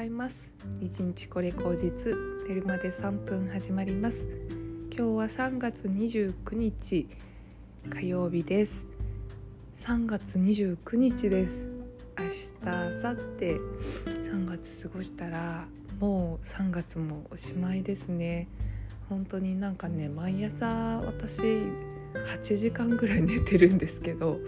[0.00, 0.54] ざいます。
[0.80, 2.16] 一日これ口実
[2.48, 4.26] 寝るまで3分始まります。
[4.96, 7.06] 今日は3月29日
[7.90, 8.86] 火曜日です。
[9.76, 11.68] 3月29日です。
[12.18, 13.60] 明日明後日。
[14.30, 15.66] 3月過ごしたら
[15.98, 18.48] もう3月もおしまいですね。
[19.10, 20.66] 本当になんかね毎朝
[21.04, 24.40] 私8時間ぐらい寝てるんですけど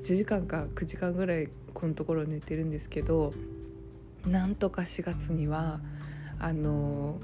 [0.00, 3.32] 8時間か9時間ぐらいこのところ寝てるんですけど
[4.26, 5.80] なんとか4月には
[6.38, 7.20] あの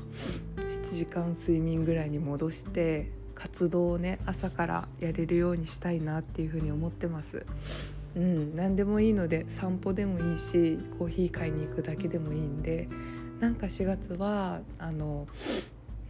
[0.56, 7.46] 7時間睡眠ぐらいに戻して活動をね朝からやれるようにしたいなっていうふうに思ってます。
[8.16, 12.88] うん、何でもいいので散歩でもいいしコーヒー買いに行くだけでもいいんで
[13.38, 15.28] なんか4月はあの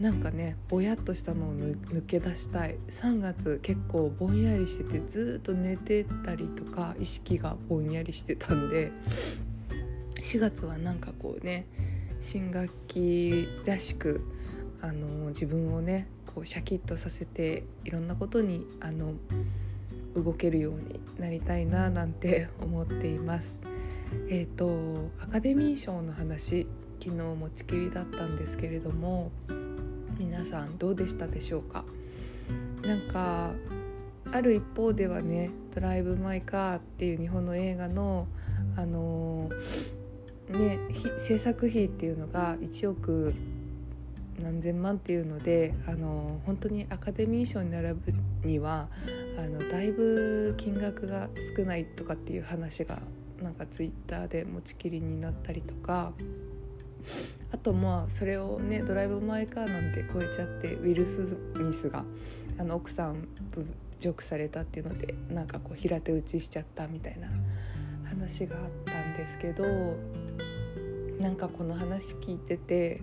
[0.01, 8.93] なんかねぼやっとしたのを抜け出したい3月結構ぼんやりしててずっと寝てたりとか意識がぼんやりしてたんで
[10.21, 11.67] 4月はなんかこうね
[12.23, 14.21] 新学期らしく
[14.81, 19.15] あの自分をねこうシャキッとさせていろんなことにあの
[20.15, 23.59] 動けるようになりたいななんて 思っています。
[24.31, 26.67] えーと、アカデミー賞の話
[26.99, 29.31] 昨日持ちきりだったんですけれども
[30.19, 31.85] 皆さんどうでしたでしょうか？
[32.83, 33.53] なんか
[34.33, 38.29] ある一方ではね「ドライブ・マイ・カー」っていう日本の映画の
[38.77, 39.98] あのー
[40.53, 40.79] ね
[41.19, 43.35] 制作費っていうのが1億
[44.43, 48.13] 何千万っていうのであの本当にアカデミー賞に並ぶ
[48.45, 48.89] には
[49.37, 53.01] あのだいぶ金額が少ないとかっていう話が
[53.43, 56.13] なんかツイッターで持ちきりになったりとか
[57.53, 62.05] あとまあそれをね「ドライブ・マイ・カー」なんて超えちゃってウィル・スミスが
[62.59, 63.67] あの奥さん侮
[64.01, 67.29] 辱されたっていうのでなんかこう平手打ちしちゃったみたいな
[68.05, 69.65] 話があったんですけど
[71.21, 73.01] なんかこの話聞いてて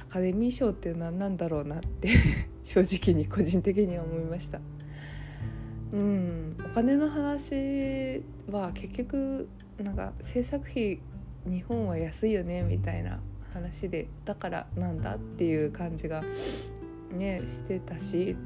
[0.00, 2.08] アカデミー賞って何なんだろうなって
[2.64, 4.60] 正直に個人的には思いました。
[5.92, 9.48] うん、お金の話は結局
[9.78, 11.00] なんか制作費
[11.46, 13.20] 日本は安いよねみたいな
[13.52, 16.22] 話でだからなんだっていう感じが
[17.12, 18.36] ねしてたし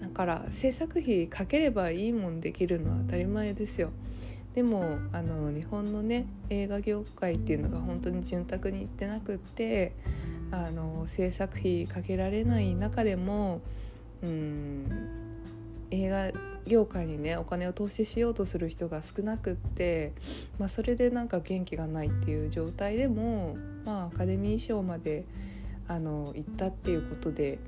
[0.00, 3.90] だから制作費かければいいもんできるのは当たり前ですよ。
[4.54, 9.92] でもあの日本のね映画業界っていうのが本当に潤沢にいってなくって
[10.52, 13.60] あの制作費かけられない中でも
[14.22, 14.86] うん
[15.90, 16.30] 映画
[16.66, 20.12] 業界にねお金を投資しようとする人が少なくって、
[20.58, 25.24] まあ、それでなんか元気がないっていう状態でも、まあ、アカデミー賞まで
[25.86, 27.58] あの行ったっていうことで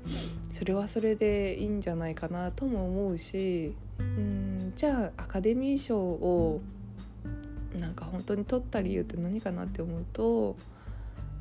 [0.51, 6.61] それはそれでいいんじゃないかなとも思うしうんじゃあアカデミー賞を
[7.75, 10.55] なんか本当に取った理由って何かなって思うと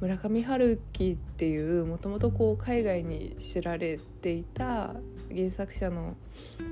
[0.00, 4.94] 村上春樹っていうもともと海外に知られていた
[5.34, 6.16] 原作者の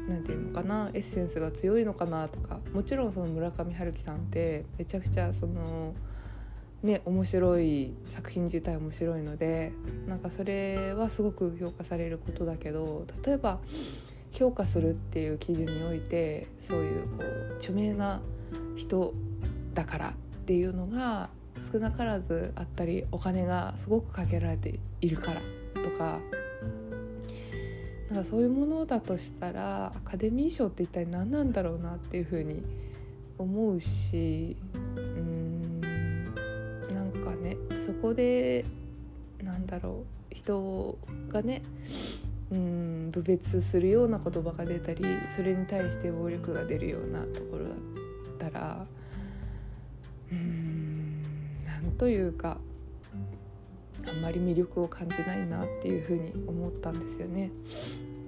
[0.08, 5.94] 何て言うのかなエッセンスが強いのかなとかもちろんその村上春樹さんってめちゃくちゃその
[6.82, 9.72] ね面白い作品自体面白いので
[10.06, 13.58] なんかそれはすごく評価されることだけど例えば
[14.32, 18.20] 評価するっていう基準においてそういうこう著名な
[18.76, 19.14] 人
[19.74, 20.12] だからっ
[20.46, 21.28] ていうのが
[21.72, 25.40] 少なからずあったりお金がすごくかけられているから
[25.82, 26.20] とか
[28.10, 32.62] なんかそういうものだとしたらアカデミー賞って一体何なんだろうなっていうふうに
[33.38, 34.56] 思うし
[34.96, 38.64] うーんなんかねそこで
[39.42, 40.98] なんだろう人
[41.28, 41.62] がね
[42.50, 45.04] うん侮蔑するような言葉が出たり
[45.34, 47.70] それに対して暴力が出るようなところだ
[48.48, 48.86] ったら
[50.30, 51.22] うん。
[51.64, 52.58] なんというか
[54.06, 57.50] あんまり魅力を感じないなっていうふうに思ったんですよね。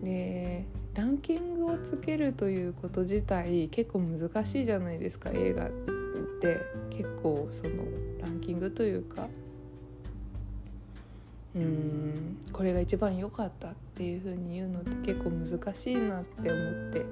[0.03, 0.65] で
[0.95, 5.71] ランキングをつけるということ自体結構難しいじゃないですか映画っ
[6.41, 6.87] て。
[6.91, 7.85] 結構その
[8.21, 9.29] ランキングというか。
[11.55, 17.05] うんこれが一番良かったっていう風に言うのって結構難しいなって思って。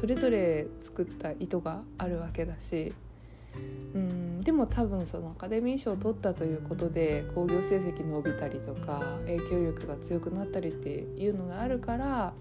[0.00, 2.92] それぞれ作った意図があるわけだし。
[3.94, 4.09] うん
[4.60, 12.34] も多分そのアカデミー賞を取ったということで興行成績伸びたりとか影響力が強くなったりっていうのがあるから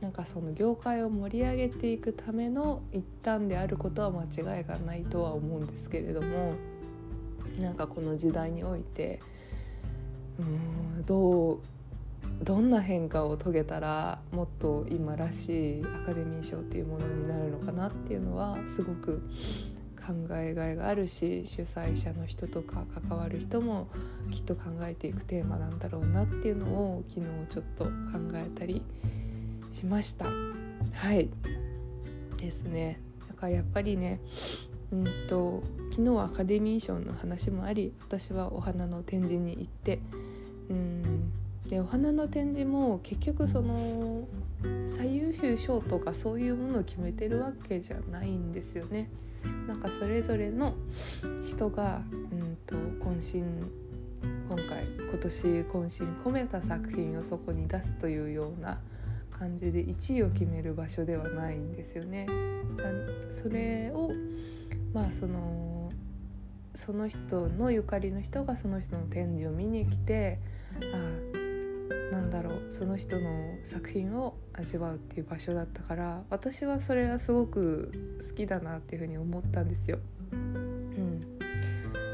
[0.00, 4.24] なんかその業界を盛り上げていくための一端であることは間
[4.56, 6.54] 違いがないとは思うんですけれども
[7.58, 9.20] なんかこの時代において
[10.38, 11.60] うんどう
[12.42, 19.22] どんな変化を遂げたらもっと今らしいアカデミー賞っていうものになるのかなっていうのはすごく
[20.06, 23.88] 考えがいがあるし主催者の人とか関わる人も
[24.30, 27.90] きっと考えていくテーマなんだろうなっていうのを昨日ちょっと考
[28.34, 28.82] えたり
[29.72, 30.26] しました。
[30.26, 31.28] はい。
[32.38, 33.00] ですね。
[33.28, 34.20] だからやっぱりね
[34.92, 40.00] うんと昨日はアカデミー賞の話もあり私はお花の展示に行って
[40.68, 41.32] うん
[41.66, 44.26] でお花の展示も結局その
[44.86, 49.10] 最優秀賞とかそういうものを決めてるわけじゃないんですよね。
[49.66, 50.74] なんかそれぞれの
[51.44, 53.82] 人が、うんと、渾身
[54.48, 58.78] 今回今年渾身込めた作品をそこに出すというような
[59.30, 62.26] 感じで1位を決める場所ではないんですよね。
[63.30, 64.12] それを
[64.92, 65.90] まあその
[66.74, 70.38] その人のゆかりの人がその人の展示を見に来て
[70.92, 71.31] あなん
[72.32, 77.92] だろうその人の作品を味わうっていう場所だったから私はそれはすごく
[78.26, 79.98] 好きだなっていうふうに思ったんですよ。
[80.32, 81.20] うん、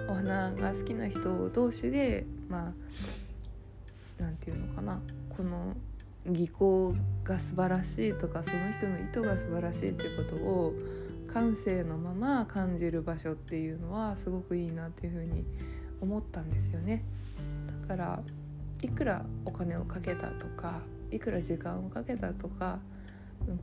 [0.09, 2.75] お花が好きな人同士でま
[4.19, 5.01] あなんていうのかな
[5.31, 5.77] この
[6.27, 10.75] 技巧が素晴らしいとかその人の意図が素晴らしいっていうことを
[11.33, 15.45] 感性のまま感じる場所っていうのはすごくいいなっていうふうに
[16.01, 17.05] 思ったんですよね。
[17.83, 18.23] だから
[18.83, 20.81] いくらお金をかけたとか
[21.11, 22.79] いくら時間をかけたとか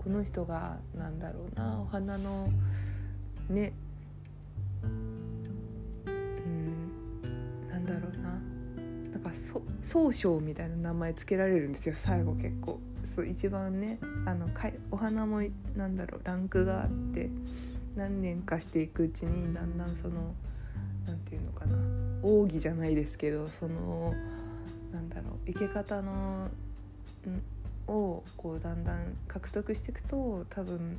[0.04, 2.50] この人がなんだろうなお花の
[3.50, 3.74] ね
[4.84, 4.88] う
[6.50, 7.22] ん
[7.70, 8.42] なんだろうな。
[9.12, 9.32] なんか
[9.82, 12.80] 総称みたいな名前つけられるんですよ最後結構。
[13.06, 15.42] そう一番ねあのかいお花も
[15.76, 17.30] なんだろうランクがあって
[17.96, 20.34] 何年かしていくうちにだんだんその
[21.06, 21.78] 何て言うのかな
[22.24, 24.14] 奥義じゃないですけどその
[24.96, 26.50] なんだろう生け方の
[27.88, 30.98] をこうだんだん獲得していくと多分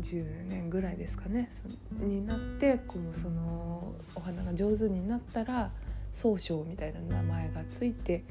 [0.00, 1.50] 10年ぐらいですかね
[1.98, 5.72] になってこうそのお花が上手になったら
[6.12, 8.22] 総称みたいな名前がついて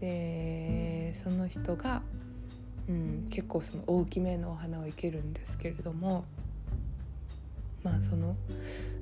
[0.00, 2.02] でその人が、
[2.88, 6.24] うん、結構その大きめのお花を生けるんですけれども
[7.82, 8.36] まあその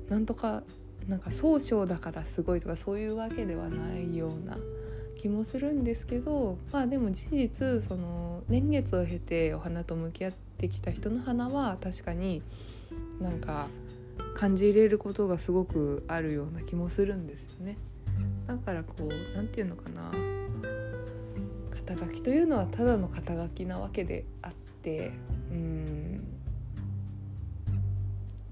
[0.09, 0.63] なんとか
[1.07, 4.57] なんか総称だからすごいとかそういうわけではないような
[5.21, 12.41] 気もするんですけどまあでも事実その年月を経てお花と向き合ってきた人の花は確かに
[13.21, 13.67] なんか
[14.35, 17.77] 感じ入れることがすごくあるような気もするんですよね。
[18.45, 20.11] だからこう何て言うのかな
[21.87, 25.11] 肩書きというのはただの肩書きなわけであって
[25.51, 26.21] うん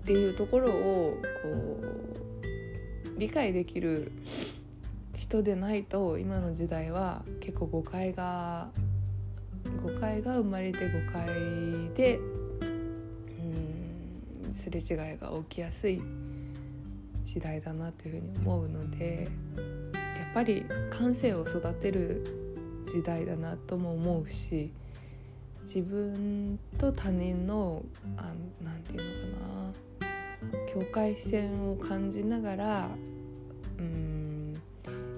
[0.04, 1.50] っていうところをこ
[1.82, 2.26] う
[3.18, 4.12] 理解できる
[5.16, 8.70] 人でないと今の時代は結構誤解が
[9.84, 11.26] 誤解が生まれて誤解
[11.96, 12.22] でう
[14.52, 16.02] んすれ違いが起きやすい
[17.24, 19.28] 時代だなというふうに思うので
[19.94, 20.00] や
[20.32, 24.72] っぱり感性を育てる時代だなとも思うし
[25.64, 27.84] 自分と他人の
[28.62, 29.95] 何て言うのかな
[30.74, 32.90] 境界線を感じながら
[33.80, 34.54] うん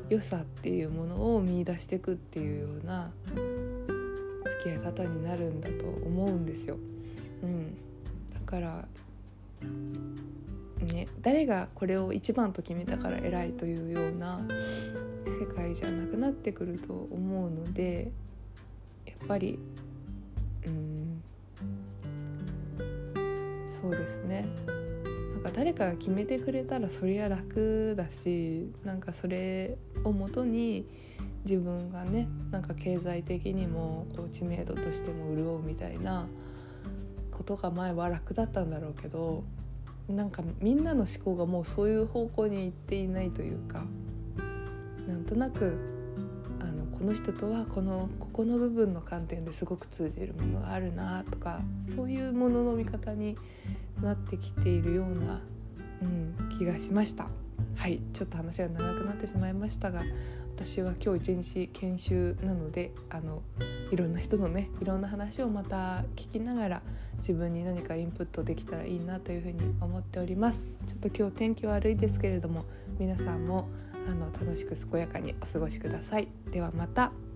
[0.10, 3.12] 良さっていうものを見出していくっていうような
[4.46, 6.78] 付き合い方になるんだと思うんですよ。
[7.44, 7.76] うん、
[8.34, 8.86] だから
[10.94, 14.40] ね、誰がこれを一番と決めたから偉いというような
[15.26, 18.12] 世界じゃなくなってくると思うので
[19.06, 19.60] やっぱり
[20.66, 21.22] うん
[23.82, 24.48] そうですね
[25.48, 30.86] か誰かが決めてくれたらそりゃ楽だしなんかそれをもとに
[31.46, 36.28] 自分がねなんか経済的にもこう知名度としても潤うみたいな
[37.32, 39.44] ことが前は楽だったんだろうけど
[40.10, 43.86] なんかみんなの思考がもうそういう方向に行っていないというか
[45.08, 45.78] なんとなく
[46.60, 51.62] あのこの人とはこのここの部分の観点ですごく通じるものがあるなとか
[51.96, 53.38] そういうものの見方に
[54.02, 55.42] なってきているような、
[56.02, 57.28] うん、気がしました。
[57.76, 60.04] はいちょっと話が長くなってしまいましたが
[60.56, 63.44] 私は今日一日研修なのであの
[63.92, 66.82] いろんな人のねいろんな話をまた聞きながら
[67.18, 70.68] 自分に何かインプットできたらいいなというふうに思っております。
[70.88, 72.66] ちょっと今日天気悪いですけれども
[73.00, 73.68] 皆さんも
[74.08, 76.28] あの楽しく健やかにお過ごしください。
[76.52, 77.27] ではまた。